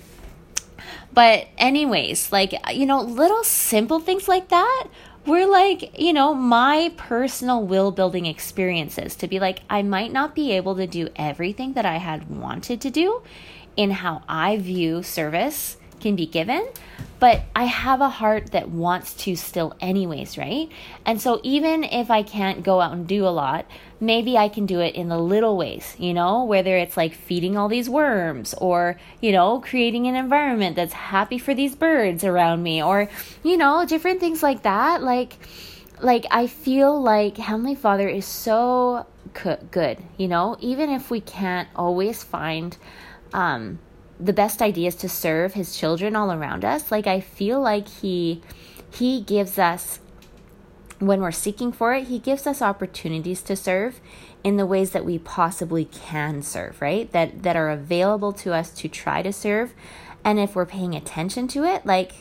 But 1.13 1.49
anyways, 1.59 2.33
like 2.33 2.55
you 2.75 2.87
know, 2.87 3.01
little 3.01 3.45
simple 3.45 4.01
things 4.01 4.29
like 4.29 4.49
that 4.49 4.87
were 5.27 5.47
like, 5.47 5.99
you 5.99 6.13
know, 6.13 6.35
my 6.35 6.93
personal 6.97 7.63
will 7.63 7.93
building 7.93 8.27
experiences 8.27 9.15
to 9.17 9.29
be 9.29 9.39
like, 9.39 9.61
I 9.71 9.83
might 9.83 10.13
not 10.13 10.35
be 10.35 10.53
able 10.53 10.77
to 10.77 10.87
do 10.87 11.09
everything 11.17 11.75
that 11.75 11.87
I 11.87 11.99
had 11.99 12.29
wanted 12.29 12.81
to 12.81 12.91
do 12.91 13.23
in 13.77 13.91
how 13.91 14.23
I 14.29 14.59
view 14.59 15.03
service 15.03 15.77
can 16.01 16.17
be 16.17 16.27
given, 16.27 16.69
but 17.23 17.41
I 17.55 17.67
have 17.67 18.01
a 18.01 18.09
heart 18.09 18.51
that 18.51 18.71
wants 18.71 19.15
to 19.15 19.37
still, 19.37 19.77
anyways, 19.81 20.37
right? 20.37 20.69
And 21.07 21.21
so, 21.21 21.41
even 21.45 21.85
if 21.85 22.11
I 22.11 22.25
can't 22.25 22.65
go 22.65 22.81
out 22.81 22.95
and 22.95 23.07
do 23.07 23.25
a 23.25 23.31
lot, 23.31 23.65
maybe 24.01 24.37
I 24.37 24.49
can 24.49 24.67
do 24.67 24.81
it 24.81 24.97
in 24.97 25.09
the 25.09 25.19
little 25.19 25.57
ways, 25.57 25.95
you 26.01 26.15
know, 26.15 26.43
whether 26.43 26.77
it's 26.77 26.97
like 26.97 27.15
feeding 27.15 27.57
all 27.57 27.69
these 27.69 27.89
worms 27.89 28.55
or, 28.55 28.99
you 29.21 29.31
know, 29.31 29.61
creating 29.61 30.09
an 30.09 30.17
environment 30.17 30.75
that's 30.75 30.95
happy 30.95 31.39
for 31.39 31.55
these 31.55 31.77
birds 31.77 32.25
around 32.25 32.65
me 32.65 32.83
or, 32.83 33.09
you 33.45 33.57
know, 33.57 33.87
different 33.87 34.19
things 34.19 34.43
like 34.43 34.65
that. 34.65 35.01
Like, 35.01 35.37
like 36.01 36.27
I 36.29 36.49
feel 36.49 37.01
like 37.01 37.37
Heavenly 37.37 37.77
Father 37.77 38.09
is 38.09 38.27
so 38.27 39.07
good, 39.71 39.99
you 40.17 40.27
know, 40.27 40.57
even 40.59 40.91
if 40.91 41.09
we 41.09 41.21
can't 41.21 41.69
always 41.77 42.25
find 42.25 42.77
um, 43.33 43.79
the 44.23 44.33
best 44.33 44.63
ideas 44.63 44.95
to 44.97 45.09
serve 45.09 45.55
his 45.55 45.77
children 45.77 46.15
all 46.15 46.33
around 46.33 46.65
us. 46.65 46.91
Like 46.91 47.07
I 47.07 47.21
feel 47.21 47.61
like 47.61 47.89
he 47.89 48.43
he 48.91 49.21
gives 49.21 49.59
us 49.59 49.99
when 50.99 51.21
we're 51.21 51.33
seeking 51.33 51.73
for 51.73 51.95
it, 51.95 52.07
he 52.07 52.19
gives 52.21 52.47
us 52.47 52.63
opportunities 52.63 53.43
to 53.43 53.57
serve 53.57 54.01
in 54.45 54.57
the 54.57 54.67
ways 54.67 54.91
that 54.91 55.05
we 55.05 55.19
possibly 55.19 55.85
can 55.87 56.43
serve, 56.43 56.81
right? 56.81 57.11
That 57.13 57.43
that 57.43 57.57
are 57.57 57.71
available 57.71 58.33
to 58.35 58.53
us 58.53 58.71
to 58.75 58.89
try 58.89 59.23
to 59.23 59.33
serve. 59.33 59.75
And 60.25 60.39
if 60.39 60.55
we're 60.55 60.67
paying 60.67 60.95
attention 60.95 61.49
to 61.49 61.65
it, 61.65 61.85
like 61.85 62.13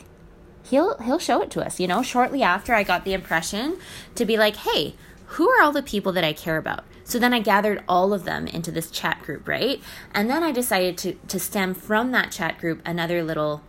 he'll 0.64 0.98
he'll 0.98 1.20
show 1.20 1.42
it 1.42 1.50
to 1.52 1.64
us. 1.64 1.78
You 1.78 1.86
know, 1.86 2.02
shortly 2.02 2.42
after 2.42 2.74
I 2.74 2.82
got 2.82 3.04
the 3.04 3.14
impression 3.14 3.78
to 4.16 4.24
be 4.24 4.36
like, 4.36 4.56
"Hey, 4.56 4.94
who 5.26 5.48
are 5.48 5.62
all 5.62 5.72
the 5.72 5.82
people 5.82 6.12
that 6.12 6.24
I 6.24 6.32
care 6.32 6.56
about?" 6.56 6.84
So 7.12 7.18
then 7.18 7.34
I 7.34 7.40
gathered 7.40 7.84
all 7.86 8.14
of 8.14 8.24
them 8.24 8.46
into 8.46 8.70
this 8.70 8.90
chat 8.90 9.20
group, 9.20 9.46
right? 9.46 9.82
And 10.14 10.30
then 10.30 10.42
I 10.42 10.50
decided 10.50 10.96
to 10.96 11.12
to 11.28 11.38
stem 11.38 11.74
from 11.74 12.10
that 12.12 12.32
chat 12.32 12.56
group 12.56 12.80
another 12.86 13.22
little 13.22 13.60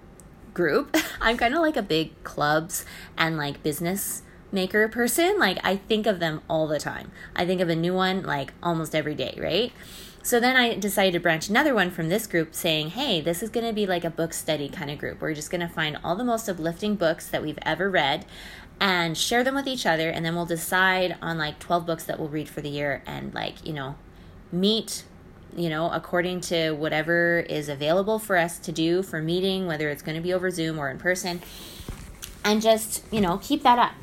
group. 0.54 0.96
I'm 1.20 1.36
kind 1.36 1.54
of 1.54 1.60
like 1.60 1.76
a 1.76 1.82
big 1.82 2.24
clubs 2.24 2.86
and 3.18 3.36
like 3.36 3.62
business 3.62 4.22
maker 4.54 4.88
person, 4.88 5.40
like 5.40 5.58
I 5.62 5.76
think 5.76 6.08
of 6.08 6.22
them 6.22 6.40
all 6.50 6.68
the 6.68 6.80
time. 6.80 7.12
I 7.36 7.46
think 7.46 7.60
of 7.60 7.68
a 7.68 7.76
new 7.76 7.94
one 7.94 8.24
like 8.24 8.54
almost 8.64 8.96
every 8.96 9.14
day, 9.14 9.38
right? 9.38 9.74
So 10.26 10.40
then 10.40 10.56
I 10.56 10.76
decided 10.76 11.12
to 11.12 11.20
branch 11.20 11.50
another 11.50 11.76
one 11.76 11.92
from 11.92 12.08
this 12.08 12.28
group 12.28 12.56
saying, 12.56 12.92
hey, 12.92 13.20
this 13.20 13.44
is 13.44 13.50
going 13.50 13.66
to 13.66 13.74
be 13.74 13.86
like 13.86 14.06
a 14.06 14.10
book 14.10 14.32
study 14.32 14.70
kind 14.70 14.90
of 14.90 14.98
group. 14.98 15.20
We're 15.20 15.34
just 15.34 15.52
going 15.52 15.60
to 15.60 15.68
find 15.68 15.98
all 16.02 16.16
the 16.16 16.24
most 16.24 16.48
uplifting 16.48 16.96
books 16.96 17.28
that 17.28 17.42
we've 17.42 17.60
ever 17.64 17.90
read 17.90 18.26
and 18.84 19.18
share 19.18 19.46
them 19.46 19.56
with 19.56 19.66
each 19.66 19.86
other. 19.86 20.10
And 20.10 20.26
then 20.26 20.36
we'll 20.36 20.46
decide 20.46 21.16
on 21.22 21.38
like 21.38 21.58
12 21.60 21.86
books 21.86 22.04
that 22.04 22.20
we'll 22.20 22.28
read 22.28 22.50
for 22.50 22.60
the 22.60 22.70
year 22.70 23.02
and 23.08 23.34
like, 23.34 23.66
you 23.66 23.72
know, 23.72 23.96
meet 24.52 25.06
you 25.56 25.70
know, 25.70 25.92
according 25.92 26.42
to 26.42 26.72
whatever 26.72 27.42
is 27.42 27.70
available 27.70 28.18
for 28.18 28.36
us 28.38 28.58
to 28.58 28.72
do 28.72 29.04
for 29.04 29.22
meeting, 29.22 29.68
whether 29.68 29.88
it's 29.88 30.02
going 30.02 30.16
to 30.16 30.22
be 30.22 30.34
over 30.34 30.50
Zoom 30.50 30.80
or 30.80 30.90
in 30.90 30.98
person, 30.98 31.40
and 32.44 32.60
just, 32.60 33.04
you 33.12 33.22
know, 33.22 33.38
keep 33.38 33.62
that 33.62 33.78
up. 33.78 33.94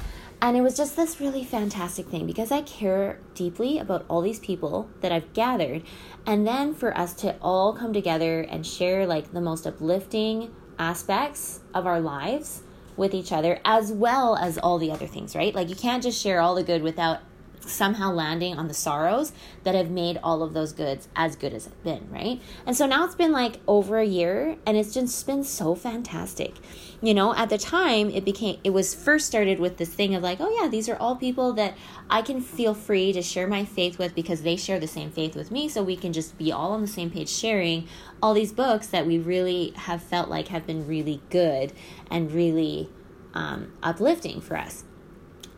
And 0.41 0.57
it 0.57 0.61
was 0.61 0.77
just 0.77 0.95
this 0.95 1.21
really 1.21 1.43
fantastic 1.43 2.07
thing 2.07 2.25
because 2.25 2.53
I 2.53 2.63
care 2.63 3.19
deeply 3.35 3.81
about 3.81 4.05
all 4.09 4.21
these 4.21 4.39
people 4.39 4.89
that 5.01 5.11
I've 5.11 5.33
gathered. 5.33 5.83
And 6.25 6.47
then 6.47 6.73
for 6.73 6.97
us 6.97 7.15
to 7.15 7.37
all 7.43 7.73
come 7.73 7.93
together 7.93 8.43
and 8.43 8.65
share 8.65 9.05
like 9.05 9.33
the 9.33 9.41
most 9.41 9.67
uplifting 9.67 10.55
aspects 10.79 11.59
of 11.75 11.85
our 11.85 12.01
lives 12.01 12.63
with 13.01 13.15
each 13.15 13.33
other, 13.33 13.59
as 13.65 13.91
well 13.91 14.37
as 14.37 14.59
all 14.59 14.79
the 14.79 14.93
other 14.93 15.07
things, 15.07 15.35
right? 15.35 15.55
Like 15.55 15.71
you 15.71 15.75
can't 15.75 16.03
just 16.03 16.23
share 16.23 16.39
all 16.39 16.55
the 16.55 16.63
good 16.63 16.83
without 16.83 17.21
somehow 17.67 18.13
landing 18.13 18.57
on 18.57 18.69
the 18.69 18.75
sorrows 18.75 19.33
that 19.65 19.75
have 19.75 19.91
made 19.91 20.19
all 20.23 20.43
of 20.43 20.55
those 20.55 20.73
goods 20.73 21.09
as 21.15 21.37
good 21.37 21.53
as 21.53 21.67
it's 21.67 21.77
been, 21.77 22.09
right? 22.11 22.41
And 22.67 22.77
so 22.77 22.87
now 22.87 23.05
it's 23.05 23.15
been 23.15 23.33
like 23.33 23.57
over 23.67 23.99
a 23.99 24.07
year 24.07 24.57
and 24.67 24.77
it's 24.77 24.95
just 24.95 25.27
been 25.27 25.45
so 25.45 25.75
fantastic. 25.75 26.55
You 27.03 27.15
know, 27.15 27.35
at 27.35 27.49
the 27.49 27.59
time 27.59 28.11
it 28.11 28.25
became 28.25 28.59
it 28.65 28.71
was 28.71 28.95
first 28.95 29.27
started 29.27 29.59
with 29.59 29.79
this 29.79 29.93
thing 29.93 30.15
of 30.15 30.23
like, 30.23 30.41
oh 30.41 30.51
yeah, 30.61 30.69
these 30.69 30.89
are 30.89 30.97
all 30.97 31.17
people 31.17 31.53
that 31.55 31.77
I 32.09 32.23
can 32.23 32.41
feel 32.41 32.75
free 32.75 33.13
to 33.13 33.23
share 33.23 33.47
my 33.47 33.65
faith 33.65 33.99
with 33.99 34.15
because 34.15 34.43
they 34.43 34.57
share 34.57 34.79
the 34.79 34.87
same 34.87 35.11
faith 35.11 35.35
with 35.35 35.51
me, 35.51 35.69
so 35.69 35.83
we 35.83 35.97
can 35.97 36.13
just 36.13 36.37
be 36.37 36.53
all 36.53 36.73
on 36.73 36.83
the 36.83 36.89
same 36.89 37.11
page 37.11 37.29
sharing 37.29 37.89
all 38.23 38.35
these 38.35 38.53
books 38.53 38.89
that 38.89 39.07
we 39.07 39.19
really 39.19 39.73
have 39.77 40.03
felt 40.03 40.29
like 40.29 40.49
have 40.49 40.67
been 40.67 40.87
really 40.87 41.23
good 41.31 41.73
and 42.11 42.33
really 42.33 42.91
um, 43.33 43.73
uplifting 43.83 44.41
for 44.41 44.57
us 44.57 44.85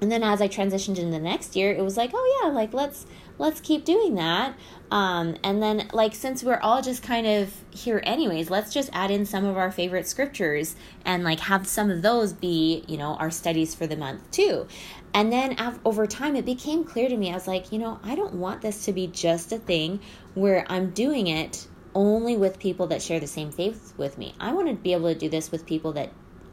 and 0.02 0.10
then 0.10 0.24
as 0.24 0.40
I 0.42 0.48
transitioned 0.48 0.98
into 0.98 1.12
the 1.12 1.20
next 1.20 1.54
year, 1.54 1.72
it 1.72 1.80
was 1.80 1.96
like, 1.96 2.10
oh 2.12 2.40
yeah, 2.42 2.50
like 2.50 2.74
let's 2.74 3.06
let's 3.38 3.60
keep 3.60 3.84
doing 3.84 4.16
that. 4.16 4.58
Um, 4.90 5.36
and 5.44 5.62
then 5.62 5.88
like 5.92 6.12
since 6.12 6.42
we're 6.42 6.58
all 6.58 6.82
just 6.82 7.04
kind 7.04 7.24
of 7.24 7.54
here 7.70 8.02
anyways, 8.02 8.50
let's 8.50 8.74
just 8.74 8.90
add 8.92 9.12
in 9.12 9.24
some 9.24 9.44
of 9.44 9.56
our 9.56 9.70
favorite 9.70 10.08
scriptures 10.08 10.74
and 11.04 11.22
like 11.22 11.38
have 11.38 11.68
some 11.68 11.88
of 11.88 12.02
those 12.02 12.32
be 12.32 12.84
you 12.88 12.96
know 12.96 13.14
our 13.14 13.30
studies 13.30 13.76
for 13.76 13.86
the 13.86 13.96
month 13.96 14.28
too. 14.32 14.66
And 15.14 15.32
then 15.32 15.56
over 15.84 16.04
time, 16.08 16.34
it 16.34 16.44
became 16.44 16.82
clear 16.82 17.08
to 17.08 17.16
me. 17.16 17.30
I 17.30 17.34
was 17.34 17.46
like, 17.46 17.70
you 17.70 17.78
know, 17.78 18.00
I 18.02 18.16
don't 18.16 18.34
want 18.34 18.60
this 18.60 18.84
to 18.86 18.92
be 18.92 19.06
just 19.06 19.52
a 19.52 19.58
thing 19.58 20.00
where 20.34 20.66
I'm 20.68 20.90
doing 20.90 21.28
it 21.28 21.68
only 21.94 22.36
with 22.36 22.58
people 22.58 22.88
that 22.88 23.02
share 23.02 23.20
the 23.20 23.28
same 23.28 23.52
faith 23.52 23.92
with 23.96 24.18
me. 24.18 24.34
I 24.40 24.52
want 24.52 24.66
to 24.66 24.74
be 24.74 24.94
able 24.94 25.12
to 25.12 25.18
do 25.18 25.28
this 25.28 25.52
with 25.52 25.64
people 25.64 25.92
that 25.92 26.10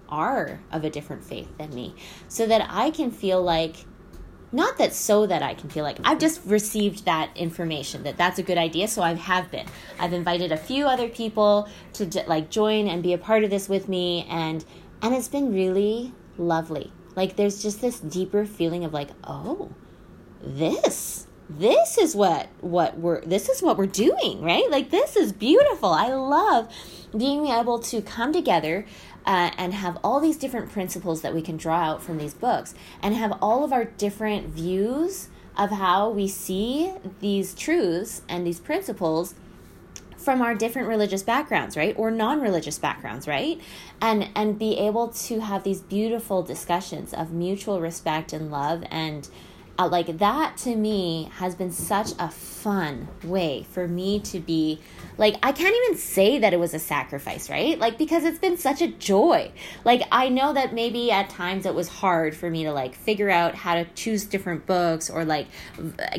are 0.10 0.60
of 0.72 0.84
a 0.84 0.90
different 0.90 1.24
faith 1.24 1.58
than 1.58 1.74
me. 1.74 1.96
So 2.28 2.46
that 2.48 2.68
I 2.70 2.92
can 2.92 3.12
feel 3.12 3.42
like 3.42 3.86
not 4.52 4.78
that 4.80 4.94
so 4.94 5.28
that 5.28 5.44
I 5.44 5.54
can 5.54 5.70
feel 5.70 5.84
like 5.84 6.00
I've 6.04 6.20
just 6.20 6.42
received 6.46 7.06
that 7.06 7.36
information 7.38 8.04
that 8.04 8.18
that's 8.18 8.40
a 8.40 8.44
good 8.44 8.58
idea 8.58 8.88
so 8.88 9.02
I 9.02 9.14
have 9.14 9.52
been. 9.52 9.68
I've 10.00 10.14
invited 10.14 10.52
a 10.52 10.58
few 10.58 10.86
other 10.86 11.08
people 11.08 11.70
to 11.94 12.24
like 12.28 12.50
join 12.50 12.88
and 12.88 13.04
be 13.04 13.14
a 13.14 13.18
part 13.18 13.44
of 13.44 13.50
this 13.50 13.70
with 13.70 13.88
me 13.88 14.26
and 14.30 14.66
and 15.02 15.14
it's 15.14 15.28
been 15.28 15.54
really 15.54 16.14
lovely. 16.38 16.92
Like 17.16 17.36
there's 17.36 17.62
just 17.62 17.82
this 17.82 18.00
deeper 18.00 18.46
feeling 18.46 18.84
of 18.86 18.94
like 18.94 19.10
oh 19.24 19.72
this 20.42 21.28
this 21.50 21.98
is 21.98 22.16
what 22.16 22.48
what 22.62 22.98
we're 22.98 23.22
this 23.22 23.50
is 23.50 23.62
what 23.62 23.78
we're 23.78 23.86
doing 23.86 24.42
right? 24.42 24.70
Like 24.70 24.90
this 24.90 25.16
is 25.16 25.32
beautiful. 25.32 25.90
I 25.90 26.08
love 26.14 26.74
being 27.18 27.48
able 27.48 27.80
to 27.80 28.02
come 28.02 28.32
together 28.32 28.86
uh, 29.26 29.52
and 29.58 29.74
have 29.74 29.98
all 30.04 30.20
these 30.20 30.38
different 30.38 30.72
principles 30.72 31.22
that 31.22 31.34
we 31.34 31.42
can 31.42 31.58
draw 31.58 31.78
out 31.78 32.02
from 32.02 32.18
these 32.18 32.34
books 32.34 32.74
and 33.02 33.16
have 33.16 33.38
all 33.42 33.64
of 33.64 33.74
our 33.74 33.86
different 33.86 34.48
views 34.48 35.30
of 35.58 35.72
how 35.72 36.10
we 36.10 36.28
see 36.28 36.94
these 37.20 37.54
truths 37.54 38.22
and 38.30 38.46
these 38.46 38.60
principles 38.60 39.36
from 40.18 40.42
our 40.42 40.54
different 40.54 40.88
religious 40.88 41.24
backgrounds 41.24 41.76
right? 41.78 41.96
Or 41.98 42.12
non-religious 42.12 42.80
backgrounds 42.80 43.28
right? 43.28 43.60
And 44.02 44.30
and 44.36 44.60
be 44.60 44.78
able 44.78 45.10
to 45.10 45.40
have 45.40 45.64
these 45.64 45.82
beautiful 45.82 46.44
discussions 46.44 47.14
of 47.14 47.32
mutual 47.32 47.82
respect 47.82 48.34
and 48.34 48.52
love 48.52 48.84
and 48.90 49.28
uh, 49.80 49.88
like 49.88 50.18
that 50.18 50.58
to 50.58 50.76
me 50.76 51.32
has 51.36 51.56
been 51.56 51.72
such 51.72 52.10
a 52.20 52.30
fun 52.30 53.08
way 53.24 53.66
for 53.72 53.88
me 53.88 54.20
to 54.20 54.38
be 54.38 54.78
like 55.18 55.36
I 55.42 55.54
can't 55.54 55.74
even 55.74 55.98
say 55.98 56.40
that 56.40 56.54
it 56.54 56.60
was 56.60 56.74
a 56.74 56.80
sacrifice, 56.80 57.50
right? 57.50 57.80
Like 57.80 57.98
because 57.98 58.26
it's 58.26 58.40
been 58.40 58.58
such 58.58 58.82
a 58.82 58.90
joy. 58.90 59.52
Like 59.86 60.04
I 60.12 60.28
know 60.28 60.52
that 60.54 60.74
maybe 60.74 61.12
at 61.12 61.30
times 61.30 61.66
it 61.66 61.74
was 61.74 61.88
hard 61.88 62.36
for 62.36 62.50
me 62.50 62.66
to 62.66 62.74
like 62.74 62.94
figure 62.94 63.30
out 63.30 63.56
how 63.56 63.76
to 63.76 63.86
choose 63.96 64.26
different 64.26 64.66
books 64.66 65.10
or 65.10 65.24
like 65.24 65.48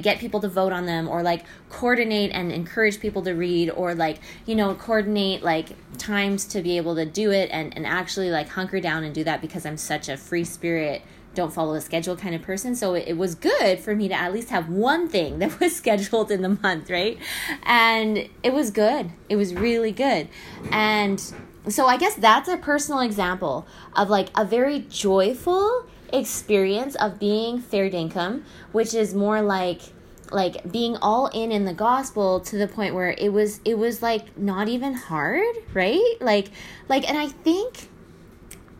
get 0.00 0.18
people 0.18 0.40
to 0.40 0.48
vote 0.48 0.72
on 0.72 0.86
them 0.86 1.06
or 1.06 1.22
like 1.22 1.44
coordinate 1.68 2.30
and 2.32 2.52
encourage 2.52 2.98
people 2.98 3.22
to 3.22 3.32
read 3.32 3.68
or 3.70 3.94
like, 3.94 4.20
you 4.46 4.54
know, 4.54 4.74
coordinate 4.74 5.42
like 5.42 5.68
times 5.98 6.46
to 6.46 6.62
be 6.62 6.78
able 6.78 6.94
to 6.94 7.04
do 7.04 7.30
it 7.30 7.50
and 7.52 7.76
and 7.76 7.86
actually 7.86 8.30
like 8.30 8.48
hunker 8.48 8.80
down 8.80 9.04
and 9.04 9.14
do 9.14 9.24
that 9.24 9.42
because 9.42 9.66
I'm 9.66 9.76
such 9.76 10.08
a 10.08 10.16
free 10.16 10.44
spirit 10.44 11.02
don't 11.34 11.52
follow 11.52 11.74
a 11.74 11.80
schedule 11.80 12.16
kind 12.16 12.34
of 12.34 12.42
person. 12.42 12.74
So 12.74 12.94
it, 12.94 13.08
it, 13.08 13.16
was 13.16 13.34
good 13.34 13.78
for 13.78 13.94
me 13.94 14.08
to 14.08 14.14
at 14.14 14.32
least 14.32 14.50
have 14.50 14.68
one 14.68 15.08
thing 15.08 15.38
that 15.40 15.60
was 15.60 15.74
scheduled 15.74 16.30
in 16.30 16.42
the 16.42 16.58
month, 16.62 16.90
right? 16.90 17.18
And 17.64 18.28
it 18.42 18.52
was 18.52 18.70
good. 18.70 19.10
It 19.28 19.36
was 19.36 19.54
really 19.54 19.92
good. 19.92 20.28
And 20.70 21.20
so 21.68 21.86
I 21.86 21.96
guess 21.96 22.14
that's 22.14 22.48
a 22.48 22.56
personal 22.56 23.00
example 23.00 23.66
of 23.94 24.08
like 24.08 24.28
a 24.34 24.44
very 24.44 24.80
joyful 24.80 25.86
experience 26.12 26.96
of 26.96 27.18
being 27.18 27.60
fair 27.60 27.90
dinkum, 27.90 28.42
which 28.72 28.94
is 28.94 29.14
more 29.14 29.42
like 29.42 29.82
like 30.32 30.70
being 30.70 30.96
all 30.98 31.26
in 31.28 31.50
in 31.50 31.64
the 31.64 31.74
gospel 31.74 32.40
to 32.40 32.56
the 32.56 32.68
point 32.68 32.94
where 32.94 33.14
it 33.18 33.32
was 33.32 33.60
it 33.64 33.76
was 33.76 34.00
like 34.00 34.38
not 34.38 34.68
even 34.68 34.94
hard 34.94 35.56
right 35.74 36.14
like 36.20 36.50
like 36.88 37.08
and 37.08 37.18
i 37.18 37.26
think 37.26 37.89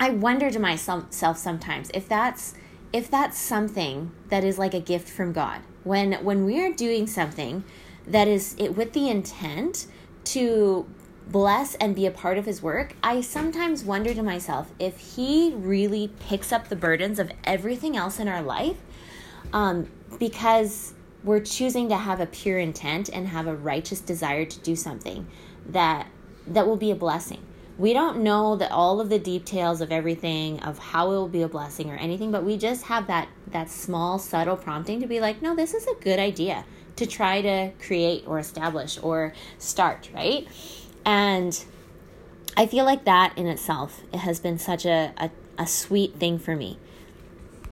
I 0.03 0.09
wonder 0.09 0.51
to 0.51 0.59
myself 0.59 1.37
sometimes 1.37 1.91
if 1.93 2.09
that's 2.09 2.55
if 2.91 3.11
that's 3.11 3.39
something 3.39 4.11
that 4.31 4.43
is 4.43 4.59
like 4.59 4.73
a 4.73 4.81
gift 4.81 5.11
from 5.11 5.33
God. 5.33 5.61
When 5.85 6.15
when 6.25 6.47
we 6.47 6.65
are 6.65 6.73
doing 6.73 7.07
something 7.07 7.65
that 8.07 8.27
is 8.27 8.57
it 8.59 8.75
with 8.75 8.95
the 8.95 9.11
intent 9.11 9.87
to 10.25 10.89
bless 11.29 11.75
and 11.75 11.95
be 11.95 12.07
a 12.07 12.11
part 12.11 12.39
of 12.39 12.47
his 12.47 12.63
work, 12.63 12.97
I 13.03 13.21
sometimes 13.21 13.85
wonder 13.85 14.15
to 14.15 14.23
myself 14.23 14.73
if 14.79 15.17
he 15.17 15.53
really 15.55 16.09
picks 16.19 16.51
up 16.51 16.69
the 16.69 16.77
burdens 16.77 17.19
of 17.19 17.31
everything 17.45 17.95
else 17.95 18.19
in 18.19 18.27
our 18.27 18.43
life 18.43 18.79
um, 19.53 19.91
because 20.19 20.95
we're 21.23 21.41
choosing 21.41 21.91
to 21.91 21.97
have 21.97 22.21
a 22.21 22.27
pure 22.27 22.59
intent 22.59 23.11
and 23.11 23.29
have 23.29 23.47
a 23.47 23.55
righteous 23.55 24.01
desire 24.01 24.47
to 24.47 24.59
do 24.61 24.75
something 24.75 25.27
that 25.67 26.07
that 26.47 26.67
will 26.67 26.79
be 26.79 26.91
a 26.91 26.97
blessing 26.97 27.43
we 27.81 27.95
don't 27.95 28.19
know 28.19 28.57
that 28.57 28.71
all 28.71 29.01
of 29.01 29.09
the 29.09 29.19
details 29.19 29.81
of 29.81 29.91
everything 29.91 30.61
of 30.61 30.79
how 30.79 31.07
it 31.07 31.15
will 31.15 31.29
be 31.29 31.41
a 31.41 31.49
blessing 31.49 31.91
or 31.91 31.97
anything 31.97 32.31
but 32.31 32.45
we 32.45 32.59
just 32.59 32.85
have 32.85 33.07
that 33.07 33.27
that 33.49 33.71
small 33.71 34.19
subtle 34.19 34.57
prompting 34.57 35.01
to 35.01 35.07
be 35.07 35.19
like 35.19 35.41
no 35.41 35.57
this 35.57 35.73
is 35.73 35.87
a 35.87 35.95
good 36.03 36.19
idea 36.19 36.63
to 36.97 37.07
try 37.07 37.41
to 37.41 37.73
create 37.85 38.23
or 38.27 38.39
establish 38.39 38.99
or 39.03 39.33
start 39.57 40.11
right? 40.15 40.47
And 41.07 41.65
i 42.57 42.67
feel 42.67 42.85
like 42.85 43.05
that 43.05 43.33
in 43.37 43.47
itself 43.47 44.03
it 44.13 44.19
has 44.19 44.41
been 44.41 44.59
such 44.59 44.85
a, 44.85 45.13
a, 45.17 45.31
a 45.57 45.67
sweet 45.67 46.17
thing 46.17 46.39
for 46.39 46.55
me 46.55 46.79